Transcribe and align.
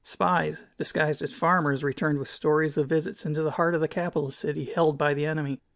Spies, 0.03 0.65
disguised 0.77 1.21
as 1.21 1.31
farmers, 1.31 1.83
returned 1.83 2.17
with 2.17 2.27
stories 2.27 2.75
of 2.75 2.89
visits 2.89 3.23
into 3.23 3.43
the 3.43 3.51
heart 3.51 3.75
of 3.75 3.81
the 3.81 3.87
capital 3.87 4.31
city 4.31 4.65
held 4.65 4.97
by 4.97 5.13
the 5.13 5.27
enemy. 5.27 5.61